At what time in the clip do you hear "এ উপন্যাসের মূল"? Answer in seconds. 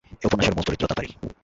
0.13-0.63